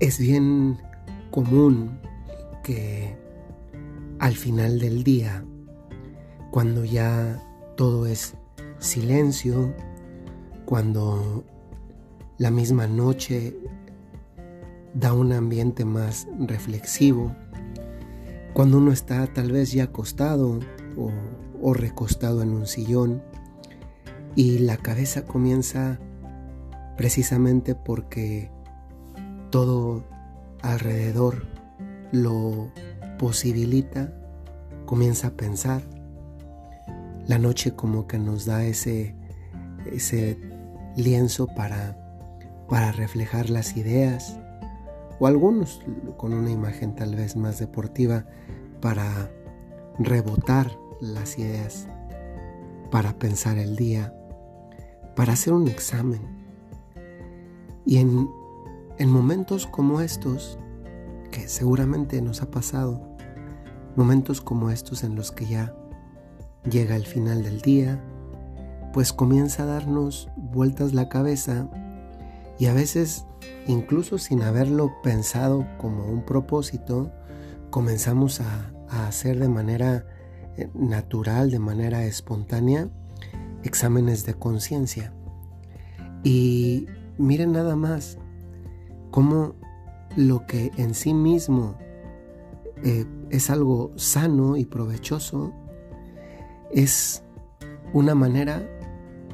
[0.00, 0.78] Es bien
[1.30, 2.00] común
[2.64, 3.14] que
[4.18, 5.44] al final del día,
[6.50, 7.38] cuando ya
[7.76, 8.34] todo es
[8.78, 9.74] silencio,
[10.64, 11.44] cuando
[12.38, 13.54] la misma noche
[14.94, 17.36] da un ambiente más reflexivo,
[18.54, 20.60] cuando uno está tal vez ya acostado
[20.96, 23.22] o, recostado en un sillón
[24.34, 26.00] y la cabeza comienza
[26.96, 28.50] precisamente porque
[29.50, 30.04] todo
[30.62, 31.46] alrededor
[32.12, 32.72] lo
[33.18, 34.12] posibilita,
[34.86, 35.82] comienza a pensar.
[37.26, 39.14] La noche como que nos da ese,
[39.92, 40.38] ese
[40.96, 41.96] lienzo para,
[42.68, 44.38] para reflejar las ideas,
[45.18, 45.82] o algunos
[46.16, 48.24] con una imagen tal vez más deportiva
[48.80, 49.30] para
[49.98, 50.70] rebotar
[51.00, 51.86] las ideas,
[52.90, 54.14] para pensar el día,
[55.14, 56.22] para hacer un examen.
[57.84, 58.28] Y en,
[59.00, 60.58] en momentos como estos,
[61.30, 63.16] que seguramente nos ha pasado,
[63.96, 65.74] momentos como estos en los que ya
[66.70, 67.98] llega el final del día,
[68.92, 71.70] pues comienza a darnos vueltas la cabeza
[72.58, 73.24] y a veces,
[73.66, 77.10] incluso sin haberlo pensado como un propósito,
[77.70, 78.70] comenzamos a,
[79.06, 80.04] hacer de manera
[80.56, 82.90] eh, natural, de manera espontánea,
[83.62, 85.14] exámenes de conciencia.
[86.22, 88.18] Y miren nada más
[89.10, 89.54] cómo
[90.16, 91.76] lo que en sí mismo
[92.82, 95.52] eh, es algo sano y provechoso,
[96.70, 97.22] es
[97.92, 98.62] una manera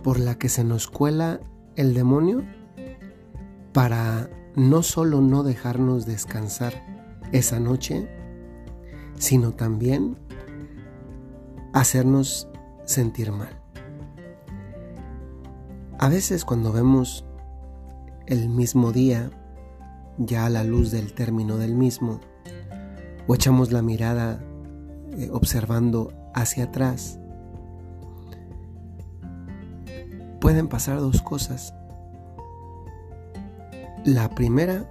[0.02, 1.40] por la que se nos cuela
[1.76, 2.44] el demonio
[3.72, 6.72] para no solo no dejarnos descansar
[7.32, 8.08] esa noche,
[9.18, 10.18] sino también
[11.72, 12.48] hacernos
[12.84, 13.60] sentir mal.
[15.98, 17.26] A veces cuando vemos
[18.26, 19.30] el mismo día,
[20.18, 22.20] ya a la luz del término del mismo,
[23.26, 24.42] o echamos la mirada
[25.12, 27.18] eh, observando hacia atrás,
[30.40, 31.74] pueden pasar dos cosas.
[34.04, 34.88] La primera,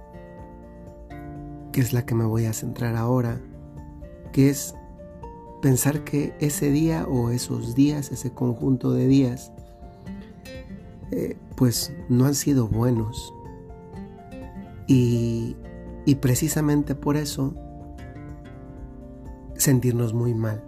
[1.72, 3.40] que es la que me voy a centrar ahora,
[4.32, 4.74] que es
[5.62, 9.52] pensar que ese día o esos días, ese conjunto de días,
[11.10, 13.32] eh, pues no han sido buenos.
[14.86, 15.56] Y,
[16.04, 17.54] y precisamente por eso
[19.54, 20.62] sentirnos muy mal.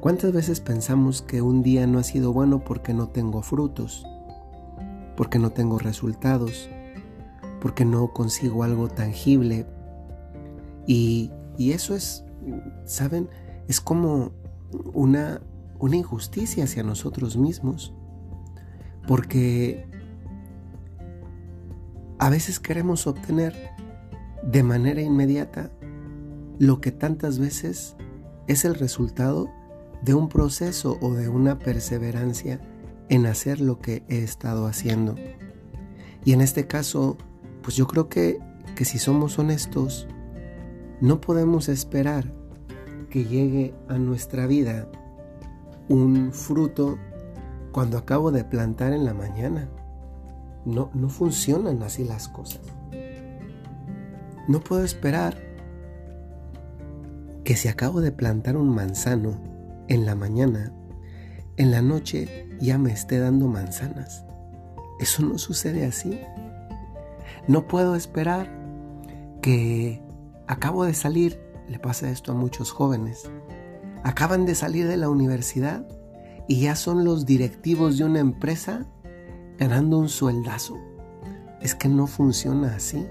[0.00, 4.04] ¿Cuántas veces pensamos que un día no ha sido bueno porque no tengo frutos,
[5.16, 6.68] porque no tengo resultados,
[7.60, 9.66] porque no consigo algo tangible.
[10.86, 12.24] Y, eso es,
[12.84, 13.28] ¿saben?
[13.68, 14.32] Es como
[14.92, 15.40] una,
[15.78, 17.94] una injusticia hacia nosotros mismos.
[19.06, 19.86] Porque
[22.22, 23.74] a veces queremos obtener
[24.44, 25.72] de manera inmediata
[26.60, 27.96] lo que tantas veces
[28.46, 29.50] es el resultado
[30.02, 32.60] de un proceso o de una perseverancia
[33.08, 35.16] en hacer lo que he estado haciendo.
[36.24, 37.18] Y en este caso,
[37.60, 38.38] pues yo creo que,
[38.76, 40.06] que si somos honestos,
[41.00, 42.32] no podemos esperar
[43.10, 44.88] que llegue a nuestra vida
[45.88, 46.98] un fruto
[47.72, 49.68] cuando acabo de plantar en la mañana.
[50.64, 52.60] No, no funcionan así las cosas.
[54.48, 55.36] No puedo esperar
[57.44, 59.40] que si acabo de plantar un manzano
[59.88, 60.72] en la mañana,
[61.56, 64.24] en la noche ya me esté dando manzanas.
[65.00, 66.20] Eso no sucede así.
[67.48, 68.48] No puedo esperar
[69.42, 70.00] que
[70.46, 73.30] acabo de salir, le pasa esto a muchos jóvenes,
[74.04, 75.86] acaban de salir de la universidad
[76.48, 78.86] y ya son los directivos de una empresa
[79.58, 80.78] ganando un sueldazo.
[81.60, 83.06] Es que no funciona así.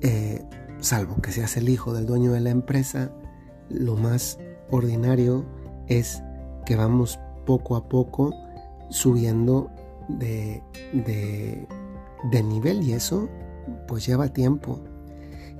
[0.00, 0.42] Eh,
[0.80, 3.12] salvo que seas el hijo del dueño de la empresa,
[3.68, 4.38] lo más
[4.70, 5.44] ordinario
[5.88, 6.22] es
[6.64, 8.34] que vamos poco a poco
[8.90, 9.70] subiendo
[10.08, 10.62] de,
[10.92, 11.66] de,
[12.30, 13.28] de nivel y eso
[13.88, 14.80] pues lleva tiempo.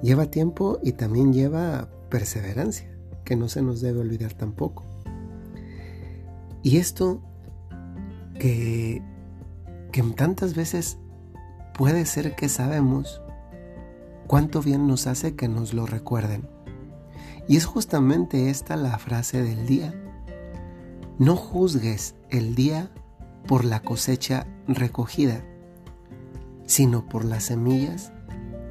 [0.02, 2.88] Lleva tiempo y también lleva perseverancia,
[3.24, 4.84] que no se nos debe olvidar tampoco.
[6.62, 7.20] Y esto
[8.38, 9.02] que,
[10.14, 10.98] tantas veces
[11.74, 13.22] puede ser que sabemos
[14.26, 16.48] cuánto bien nos hace que nos lo recuerden.
[17.48, 19.94] Y es justamente esta la frase del día.
[21.18, 22.90] No juzgues el día
[23.46, 25.42] por la cosecha recogida
[26.66, 28.12] sino por las semillas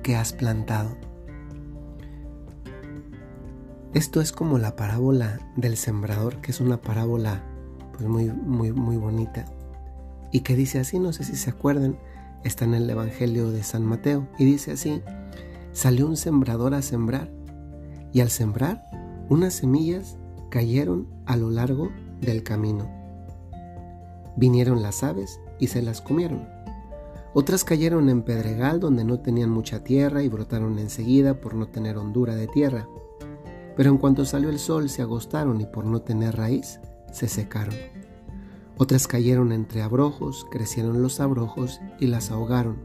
[0.04, 0.98] que has plantado.
[3.94, 7.44] Esto es como la parábola del sembrador, que es una parábola
[7.96, 9.46] pues muy, muy, muy bonita.
[10.32, 11.98] Y que dice así, no sé si se acuerdan,
[12.44, 15.02] está en el Evangelio de San Mateo y dice así,
[15.72, 17.30] salió un sembrador a sembrar
[18.12, 18.86] y al sembrar
[19.30, 20.18] unas semillas
[20.50, 21.90] cayeron a lo largo
[22.22, 22.90] del camino.
[24.36, 26.48] Vinieron las aves y se las comieron.
[27.34, 31.98] Otras cayeron en pedregal donde no tenían mucha tierra y brotaron enseguida por no tener
[31.98, 32.88] hondura de tierra.
[33.76, 36.80] Pero en cuanto salió el sol se agostaron y por no tener raíz
[37.16, 37.76] se secaron.
[38.78, 42.78] Otras cayeron entre abrojos, crecieron los abrojos y las ahogaron.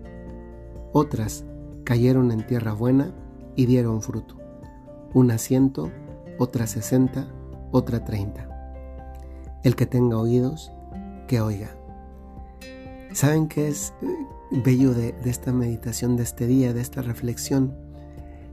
[0.92, 1.44] Otras
[1.82, 3.12] cayeron en tierra buena
[3.56, 4.36] y dieron fruto.
[5.14, 5.90] Una ciento,
[6.38, 7.26] otra sesenta,
[7.72, 8.48] otra treinta.
[9.64, 10.70] El que tenga oídos,
[11.26, 11.76] que oiga.
[13.12, 14.06] ¿Saben qué es eh,
[14.64, 17.76] bello de, de esta meditación, de este día, de esta reflexión?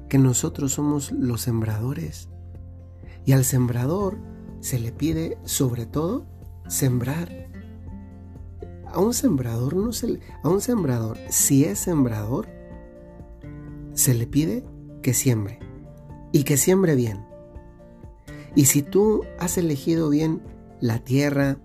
[0.09, 2.29] Que nosotros somos los sembradores.
[3.25, 4.17] Y al sembrador
[4.59, 6.25] se le pide sobre todo
[6.67, 7.47] sembrar.
[8.85, 12.47] A un sembrador no se a un sembrador, si es sembrador,
[13.93, 14.63] se le pide
[15.01, 15.59] que siembre
[16.31, 17.25] y que siembre bien.
[18.55, 20.41] Y si tú has elegido bien
[20.79, 21.57] la tierra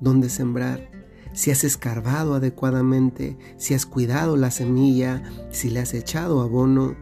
[0.00, 0.90] donde sembrar,
[1.32, 6.96] si has escarbado adecuadamente, si has cuidado la semilla, si le has echado abono,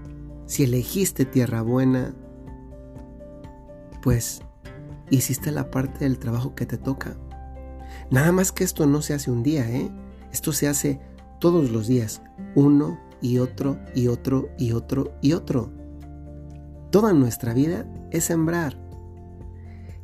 [0.46, 2.14] si elegiste tierra buena,
[4.02, 4.42] pues
[5.10, 7.16] hiciste la parte del trabajo que te toca.
[8.10, 9.90] Nada más que esto no se hace un día, ¿eh?
[10.32, 11.00] Esto se hace
[11.40, 12.22] todos los días,
[12.54, 15.72] uno y otro y otro y otro y otro.
[16.90, 18.76] Toda nuestra vida es sembrar.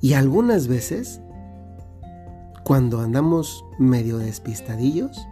[0.00, 1.20] Y algunas veces,
[2.64, 5.26] cuando andamos medio despistadillos,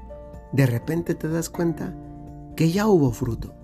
[0.53, 1.95] de repente te das cuenta
[2.57, 3.55] que ya hubo fruto.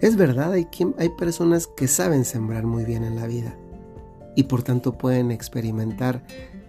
[0.00, 0.66] Es verdad, hay,
[0.98, 3.59] hay personas que saben sembrar muy bien en la vida
[4.40, 6.22] y por tanto pueden experimentar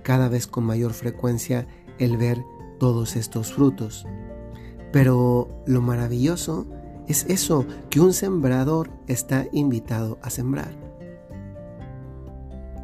[0.03, 1.67] cada vez con mayor frecuencia
[1.99, 2.43] el ver
[2.79, 4.05] todos estos frutos.
[4.91, 6.67] Pero lo maravilloso
[7.07, 10.73] es eso, que un sembrador está invitado a sembrar.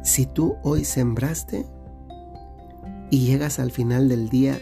[0.02, 1.66] Si tú hoy sembraste
[3.10, 4.58] y llegas al final del día,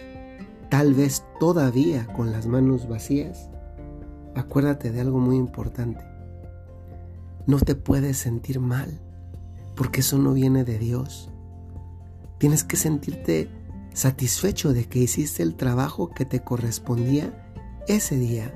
[0.70, 3.48] tal vez todavía con las manos vacías,
[4.34, 6.04] acuérdate de algo muy importante.
[7.46, 9.05] No te puedes sentir mal,
[9.76, 11.30] porque eso no viene de Dios.
[12.38, 13.48] Tienes que sentirte
[13.92, 17.46] satisfecho de que hiciste el trabajo que te correspondía
[17.86, 18.52] ese día.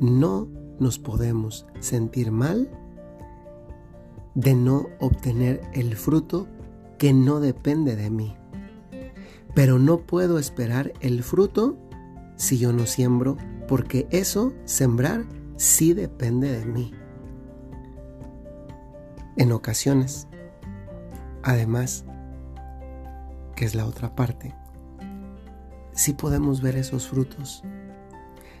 [0.00, 0.48] No
[0.80, 2.70] nos podemos sentir mal
[4.34, 6.46] de no obtener el fruto
[6.98, 8.36] que no depende de mí.
[9.54, 11.76] Pero no puedo esperar el fruto
[12.36, 15.26] si yo no siembro, porque eso, sembrar,
[15.56, 16.92] sí depende de mí.
[19.38, 20.26] En ocasiones,
[21.44, 22.04] además,
[23.54, 24.52] que es la otra parte,
[25.92, 27.62] sí podemos ver esos frutos.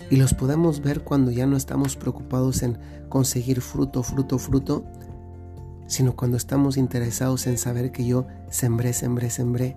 [0.08, 2.78] Y los podemos ver cuando ya no estamos preocupados en
[3.08, 4.84] conseguir fruto, fruto, fruto,
[5.88, 9.76] sino cuando estamos interesados en saber que yo sembré, sembré, sembré.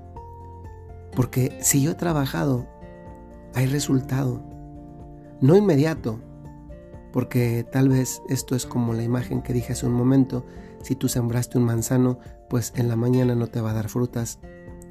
[1.16, 2.68] Porque si yo he trabajado,
[3.56, 4.44] hay resultado.
[5.42, 6.20] No inmediato,
[7.12, 10.46] porque tal vez esto es como la imagen que dije hace un momento,
[10.84, 12.20] si tú sembraste un manzano,
[12.50, 14.40] pues en la mañana no te va a dar frutas,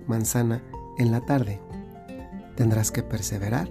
[0.06, 0.62] manzana
[0.98, 1.60] en la tarde.
[2.56, 3.70] Tendrás que perseverar,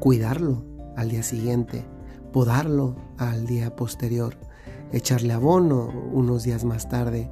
[0.00, 0.64] cuidarlo
[0.96, 1.84] al día siguiente,
[2.32, 4.36] podarlo al día posterior,
[4.92, 7.30] echarle abono unos días más tarde,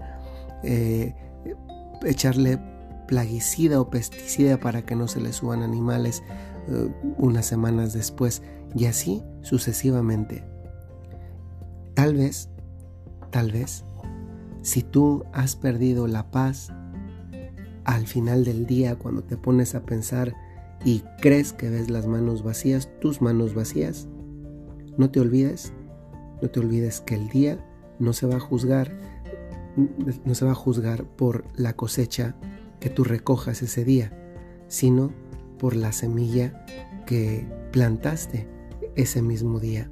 [0.63, 1.15] eh,
[2.05, 2.59] echarle
[3.07, 6.23] plaguicida o pesticida para que no se le suban animales
[6.69, 8.43] eh, unas semanas después
[8.75, 10.45] y así sucesivamente.
[11.95, 12.49] Tal vez,
[13.31, 13.85] tal vez,
[14.65, 16.73] si tú has perdido la paz
[17.85, 20.35] al final del día, cuando te pones a pensar
[20.87, 24.09] y crees que ves las manos vacías, tus manos vacías,
[24.97, 25.75] no te olvides,
[26.41, 27.63] no te olvides que el día
[27.99, 28.99] no se va a juzgar,
[30.25, 32.35] no se va a juzgar por la cosecha
[32.81, 34.19] que tú recojas ese día,
[34.69, 35.13] sino
[35.59, 36.65] por la semilla
[37.05, 38.49] que plantaste
[38.95, 39.91] ese mismo día.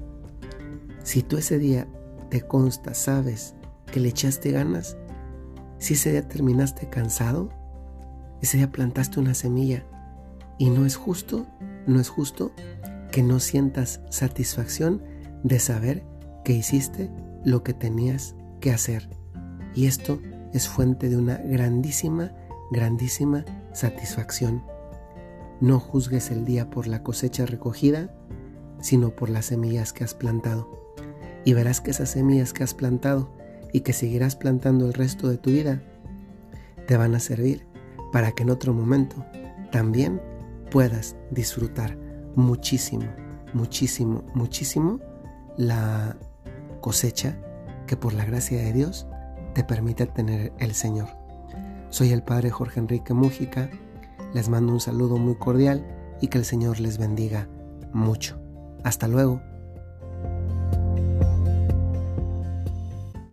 [1.03, 1.87] Si tú ese día
[2.31, 3.55] te consta, sabes
[3.93, 4.97] que le echaste ganas,
[5.79, 7.51] si ese día terminaste cansado,
[8.41, 9.87] ese día plantaste una semilla
[10.59, 11.47] y no es justo,
[11.87, 12.53] no es justo
[13.13, 15.03] que no sientas satisfacción
[15.45, 16.05] de saber
[16.45, 17.11] que hiciste
[17.45, 19.09] lo que tenías que hacer.
[19.75, 20.21] Y esto
[20.53, 22.33] es fuente de una grandísima,
[22.71, 24.65] grandísima satisfacción.
[25.61, 28.15] No juzgues el día por la cosecha recogida,
[28.81, 30.95] sino por las semillas que has plantado.
[31.45, 33.42] Y verás que esas semillas que has plantado
[33.73, 35.83] y que seguirás plantando el resto de tu vida,
[36.87, 37.67] te van a servir
[38.13, 39.25] para que en otro momento
[39.71, 40.21] también
[40.71, 41.97] puedas disfrutar
[42.37, 43.07] muchísimo,
[43.55, 45.01] muchísimo, muchísimo
[45.57, 46.17] la
[46.81, 47.37] cosecha
[47.87, 49.07] que por la gracia de Dios
[49.55, 51.09] te permite tener el Señor.
[51.91, 53.71] Soy el Padre Jorge Enrique Mújica,
[54.33, 55.87] les mando un saludo muy cordial
[56.21, 57.49] y que el Señor les bendiga
[57.93, 58.41] mucho.
[58.83, 59.52] Hasta luego.